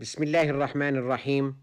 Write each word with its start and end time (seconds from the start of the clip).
بسم 0.00 0.22
الله 0.22 0.50
الرحمن 0.50 0.96
الرحيم. 0.96 1.56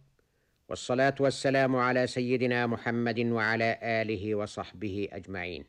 والصلاة 0.70 1.16
والسلام 1.20 1.75
على 1.75 2.08
سيدنا 2.08 2.67
محمد 2.67 3.19
وعلى 3.19 3.79
آله 3.83 4.35
وصحبه 4.35 5.08
أجمعين. 5.11 5.63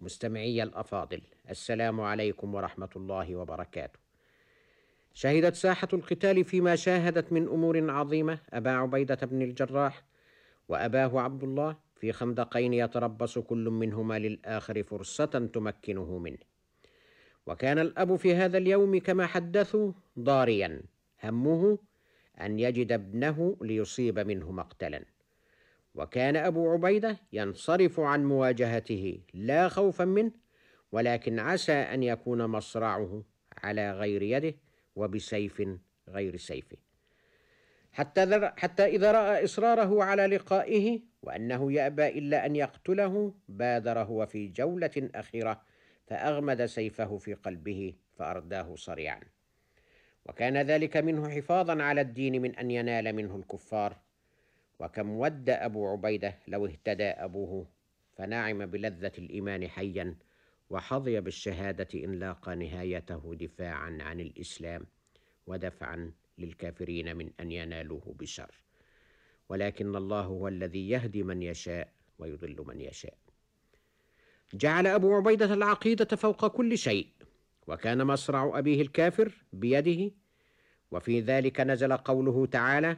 مستمعي 0.00 0.62
الأفاضل 0.62 1.20
السلام 1.50 2.00
عليكم 2.00 2.54
ورحمة 2.54 2.88
الله 2.96 3.36
وبركاته. 3.36 3.98
شهدت 5.14 5.54
ساحة 5.54 5.88
القتال 5.92 6.44
فيما 6.44 6.76
شاهدت 6.76 7.32
من 7.32 7.48
أمور 7.48 7.90
عظيمة 7.90 8.38
أبا 8.52 8.70
عبيدة 8.70 9.18
بن 9.22 9.42
الجراح 9.42 10.04
وأباه 10.68 11.20
عبد 11.20 11.42
الله 11.42 11.76
في 11.96 12.12
خندقين 12.12 12.72
يتربص 12.74 13.38
كل 13.38 13.70
منهما 13.70 14.18
للآخر 14.18 14.82
فرصة 14.82 15.50
تمكنه 15.54 16.18
منه. 16.18 16.42
وكان 17.46 17.78
الأب 17.78 18.16
في 18.16 18.34
هذا 18.34 18.58
اليوم 18.58 18.98
كما 18.98 19.26
حدثوا 19.26 19.92
ضاريا. 20.18 20.82
همه 21.24 21.78
أن 22.40 22.58
يجد 22.58 22.92
ابنه 22.92 23.56
ليصيب 23.62 24.18
منه 24.18 24.52
مقتلا. 24.52 25.04
وكان 25.94 26.36
أبو 26.36 26.70
عبيدة 26.72 27.18
ينصرف 27.32 28.00
عن 28.00 28.24
مواجهته 28.24 29.20
لا 29.34 29.68
خوفا 29.68 30.04
منه 30.04 30.32
ولكن 30.92 31.38
عسى 31.38 31.72
أن 31.72 32.02
يكون 32.02 32.46
مصرعه 32.46 33.22
على 33.62 33.92
غير 33.92 34.22
يده 34.22 34.54
وبسيف 34.96 35.62
غير 36.08 36.36
سيفه 36.36 36.76
حتى, 37.92 38.52
حتى 38.56 38.84
إذا 38.84 39.12
رأى 39.12 39.44
إصراره 39.44 40.04
على 40.04 40.26
لقائه 40.26 41.00
وأنه 41.22 41.72
يأبى 41.72 42.08
إلا 42.08 42.46
أن 42.46 42.56
يقتله 42.56 43.34
بادر 43.48 43.98
هو 43.98 44.26
في 44.26 44.48
جولة 44.48 45.10
أخيرة 45.14 45.62
فأغمد 46.06 46.66
سيفه 46.66 47.18
في 47.18 47.34
قلبه 47.34 47.94
فأرداه 48.18 48.74
صريعا. 48.74 49.20
وكان 50.26 50.56
ذلك 50.56 50.96
منه 50.96 51.28
حفاظا 51.28 51.82
على 51.82 52.00
الدين 52.00 52.42
من 52.42 52.56
أن 52.56 52.70
ينال 52.70 53.12
منه 53.12 53.36
الكفار. 53.36 53.96
وكم 54.80 55.10
ود 55.10 55.50
أبو 55.50 55.88
عبيدة 55.88 56.38
لو 56.48 56.66
اهتدى 56.66 57.04
أبوه 57.04 57.66
فنعم 58.16 58.66
بلذة 58.66 59.12
الإيمان 59.18 59.68
حيا 59.68 60.16
وحظي 60.70 61.20
بالشهادة 61.20 61.88
إن 61.94 62.12
لاقى 62.18 62.56
نهايته 62.56 63.34
دفاعا 63.34 63.98
عن 64.00 64.20
الإسلام 64.20 64.86
ودفعا 65.46 66.12
للكافرين 66.38 67.16
من 67.16 67.30
أن 67.40 67.52
ينالوه 67.52 68.14
بشر. 68.18 68.50
ولكن 69.48 69.96
الله 69.96 70.20
هو 70.20 70.48
الذي 70.48 70.88
يهدي 70.90 71.22
من 71.22 71.42
يشاء 71.42 71.92
ويضل 72.18 72.64
من 72.66 72.80
يشاء. 72.80 73.14
جعل 74.54 74.86
أبو 74.86 75.14
عبيدة 75.14 75.54
العقيدة 75.54 76.16
فوق 76.16 76.46
كل 76.46 76.78
شيء 76.78 77.06
وكان 77.66 78.06
مصرع 78.06 78.58
أبيه 78.58 78.82
الكافر 78.82 79.32
بيده 79.52 80.10
وفي 80.92 81.20
ذلك 81.20 81.60
نزل 81.60 81.92
قوله 81.96 82.46
تعالى 82.46 82.96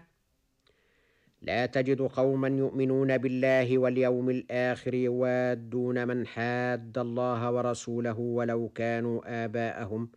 لا 1.43 1.67
تجد 1.67 2.03
قوما 2.03 2.49
يؤمنون 2.49 3.19
بالله 3.19 3.79
واليوم 3.79 4.31
الآخر 4.31 4.95
يوادون 4.95 6.09
من 6.09 6.27
حاد 6.27 6.99
الله 6.99 7.51
ورسوله 7.51 8.19
ولو 8.19 8.69
كانوا 8.69 9.45
آباءهم 9.45 10.11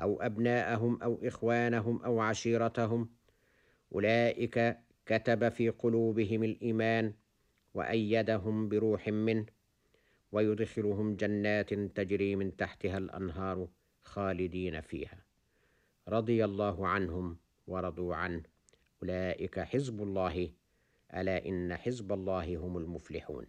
أو 0.00 0.22
أبناءهم 0.22 1.02
أو 1.02 1.20
إخوانهم 1.22 2.02
أو 2.02 2.20
عشيرتهم. 2.20 3.08
أولئك 3.92 4.76
كتب 5.06 5.48
في 5.48 5.68
قلوبهم 5.68 6.44
الإيمان 6.44 7.12
وأيدهم 7.74 8.68
بروح 8.68 9.08
منه 9.08 9.46
ويدخلهم 10.32 11.16
جنات 11.16 11.74
تجري 11.74 12.36
من 12.36 12.56
تحتها 12.56 12.98
الأنهار 12.98 13.68
خالدين 14.02 14.80
فيها. 14.80 15.33
رضي 16.08 16.44
الله 16.44 16.88
عنهم 16.88 17.36
ورضوا 17.66 18.14
عنه. 18.14 18.42
أولئك 19.02 19.60
حزب 19.60 20.02
الله 20.02 20.50
ألا 21.14 21.46
إن 21.46 21.76
حزب 21.76 22.12
الله 22.12 22.56
هم 22.56 22.78
المفلحون. 22.78 23.46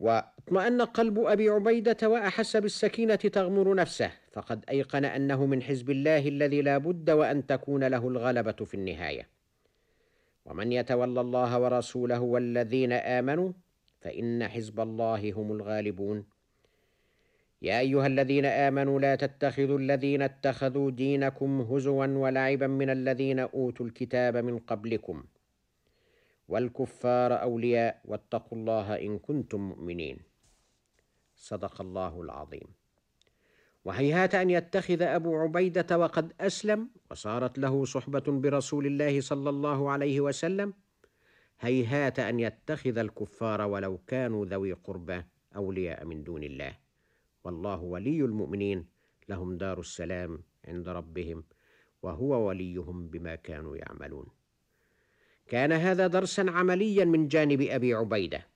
وأطمأن 0.00 0.82
قلب 0.82 1.18
أبي 1.18 1.48
عبيدة 1.48 2.08
وأحس 2.08 2.56
بالسكينة 2.56 3.14
تغمر 3.14 3.74
نفسه 3.74 4.10
فقد 4.32 4.64
أيقن 4.68 5.04
أنه 5.04 5.46
من 5.46 5.62
حزب 5.62 5.90
الله 5.90 6.28
الذي 6.28 6.62
لا 6.62 6.78
بد 6.78 7.10
وأن 7.10 7.46
تكون 7.46 7.84
له 7.84 8.08
الغلبة 8.08 8.52
في 8.52 8.74
النهاية. 8.74 9.28
ومن 10.44 10.72
يتولى 10.72 11.20
الله 11.20 11.60
ورسوله 11.60 12.20
والذين 12.20 12.92
آمنوا 12.92 13.52
فإن 14.00 14.48
حزب 14.48 14.80
الله 14.80 15.32
هم 15.32 15.52
الغالبون. 15.52 16.24
يا 17.62 17.80
أيها 17.80 18.06
الذين 18.06 18.44
آمنوا 18.44 19.00
لا 19.00 19.14
تتخذوا 19.14 19.78
الذين 19.78 20.22
اتخذوا 20.22 20.90
دينكم 20.90 21.60
هزوا 21.60 22.06
ولعبا 22.06 22.66
من 22.66 22.90
الذين 22.90 23.38
أوتوا 23.38 23.86
الكتاب 23.86 24.36
من 24.36 24.58
قبلكم. 24.58 25.24
والكفار 26.48 27.42
أولياء 27.42 28.00
واتقوا 28.04 28.58
الله 28.58 28.94
إن 29.00 29.18
كنتم 29.18 29.60
مؤمنين. 29.60 30.18
صدق 31.36 31.80
الله 31.80 32.22
العظيم. 32.22 32.68
وهيهات 33.84 34.34
أن 34.34 34.50
يتخذ 34.50 35.02
أبو 35.02 35.36
عبيدة 35.36 35.98
وقد 35.98 36.32
أسلم 36.40 36.88
وصارت 37.10 37.58
له 37.58 37.84
صحبة 37.84 38.24
برسول 38.26 38.86
الله 38.86 39.20
صلى 39.20 39.50
الله 39.50 39.90
عليه 39.90 40.20
وسلم. 40.20 40.74
هيهات 41.60 42.18
أن 42.18 42.40
يتخذ 42.40 42.98
الكفار 42.98 43.60
ولو 43.62 43.98
كانوا 44.06 44.46
ذوي 44.46 44.72
قربى 44.72 45.22
أولياء 45.56 46.04
من 46.04 46.24
دون 46.24 46.42
الله. 46.42 46.85
والله 47.46 47.82
ولي 47.82 48.20
المؤمنين. 48.20 48.86
لهم 49.28 49.56
دار 49.56 49.80
السلام 49.80 50.42
عند 50.68 50.88
ربهم 50.88 51.44
وهو 52.02 52.48
وليهم 52.48 53.08
بما 53.08 53.34
كانوا 53.34 53.76
يعملون. 53.76 54.26
كان 55.48 55.72
هذا 55.72 56.06
درسا 56.06 56.46
عمليا 56.48 57.04
من 57.04 57.28
جانب 57.28 57.62
أبي 57.62 57.94
عبيدة 57.94 58.46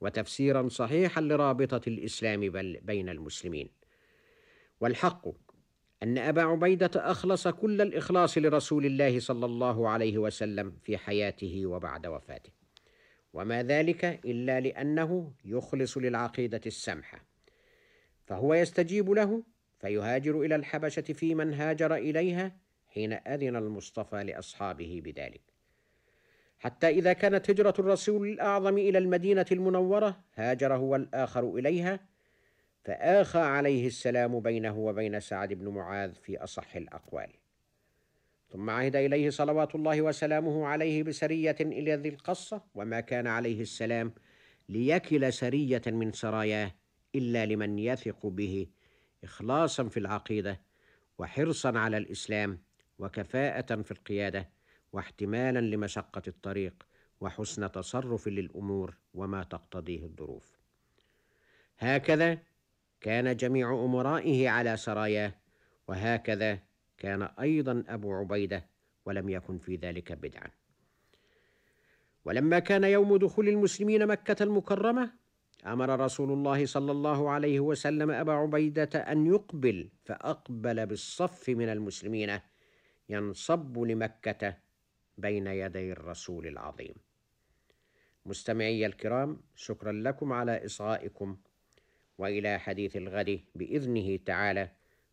وتفسيرا 0.00 0.68
صحيحا 0.68 1.20
لرابطة 1.20 1.80
الإسلام 1.86 2.40
بين 2.82 3.08
المسلمين. 3.08 3.68
والحق 4.80 5.28
أن 6.02 6.18
أبا 6.18 6.42
عبيدة 6.42 6.90
أخلص 6.96 7.48
كل 7.48 7.80
الإخلاص 7.80 8.38
لرسول 8.38 8.86
الله 8.86 9.20
صلى 9.20 9.46
الله 9.46 9.88
عليه 9.88 10.18
وسلم 10.18 10.76
في 10.82 10.98
حياته 10.98 11.66
وبعد 11.66 12.06
وفاته. 12.06 12.50
وما 13.32 13.62
ذلك 13.62 14.04
إلا 14.04 14.60
لأنه 14.60 15.32
يخلص 15.44 15.98
للعقيدة 15.98 16.60
السمحة. 16.66 17.35
فهو 18.26 18.54
يستجيب 18.54 19.10
له 19.10 19.42
فيهاجر 19.78 20.40
إلى 20.40 20.54
الحبشة 20.56 21.02
في 21.02 21.34
من 21.34 21.54
هاجر 21.54 21.94
إليها 21.94 22.56
حين 22.88 23.12
أذن 23.12 23.56
المصطفى 23.56 24.24
لأصحابه 24.24 25.02
بذلك. 25.04 25.40
حتى 26.58 26.88
إذا 26.88 27.12
كانت 27.12 27.50
هجرة 27.50 27.74
الرسول 27.78 28.28
الأعظم 28.28 28.78
إلى 28.78 28.98
المدينة 28.98 29.46
المنورة 29.52 30.20
هاجر 30.34 30.74
هو 30.74 30.96
الآخر 30.96 31.54
إليها 31.54 32.00
فآخى 32.84 33.38
عليه 33.38 33.86
السلام 33.86 34.40
بينه 34.40 34.78
وبين 34.78 35.20
سعد 35.20 35.52
بن 35.52 35.68
معاذ 35.68 36.14
في 36.14 36.38
أصح 36.38 36.76
الأقوال. 36.76 37.28
ثم 38.52 38.70
عهد 38.70 38.96
إليه 38.96 39.30
صلوات 39.30 39.74
الله 39.74 40.02
وسلامه 40.02 40.66
عليه 40.66 41.02
بسرية 41.02 41.56
إلى 41.60 41.94
ذي 41.94 42.08
القصة 42.08 42.62
وما 42.74 43.00
كان 43.00 43.26
عليه 43.26 43.60
السلام 43.60 44.12
ليكل 44.68 45.32
سرية 45.32 45.82
من 45.86 46.12
سراياه 46.12 46.72
إلا 47.18 47.46
لمن 47.46 47.78
يثق 47.78 48.26
به 48.26 48.66
إخلاصا 49.24 49.88
في 49.88 49.96
العقيدة 49.96 50.60
وحرصا 51.18 51.78
على 51.78 51.96
الإسلام 51.96 52.58
وكفاءة 52.98 53.82
في 53.82 53.90
القيادة 53.90 54.48
واحتمالا 54.92 55.60
لمشقة 55.60 56.22
الطريق 56.28 56.86
وحسن 57.20 57.72
تصرف 57.72 58.28
للأمور 58.28 58.96
وما 59.14 59.42
تقتضيه 59.42 60.04
الظروف. 60.04 60.58
هكذا 61.78 62.38
كان 63.00 63.36
جميع 63.36 63.84
أمرائه 63.84 64.48
على 64.48 64.76
سراياه 64.76 65.34
وهكذا 65.88 66.58
كان 66.98 67.22
أيضا 67.22 67.84
أبو 67.88 68.14
عبيدة 68.14 68.66
ولم 69.06 69.28
يكن 69.28 69.58
في 69.58 69.76
ذلك 69.76 70.12
بدعا. 70.12 70.50
ولما 72.24 72.58
كان 72.58 72.84
يوم 72.84 73.16
دخول 73.16 73.48
المسلمين 73.48 74.06
مكة 74.06 74.42
المكرمة 74.42 75.10
أمر 75.66 76.00
رسول 76.00 76.32
الله 76.32 76.66
صلى 76.66 76.92
الله 76.92 77.30
عليه 77.30 77.60
وسلم 77.60 78.10
أبا 78.10 78.32
عبيدة 78.32 78.82
أن 78.94 79.26
يقبل 79.26 79.88
فأقبل 80.04 80.86
بالصف 80.86 81.48
من 81.48 81.68
المسلمين 81.68 82.40
ينصب 83.08 83.78
لمكة 83.78 84.56
بين 85.18 85.46
يدي 85.46 85.92
الرسول 85.92 86.46
العظيم. 86.46 86.94
مستمعي 88.26 88.86
الكرام 88.86 89.40
شكرا 89.56 89.92
لكم 89.92 90.32
على 90.32 90.64
إصغائكم 90.66 91.36
وإلى 92.18 92.58
حديث 92.58 92.96
الغد 92.96 93.40
بإذنه 93.54 94.16
تعالى 94.16 94.70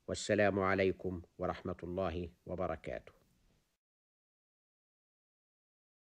والسلام 0.08 0.60
عليكم 0.60 1.22
ورحمة 1.38 1.78
الله 1.84 2.30
وبركاته. 2.46 3.23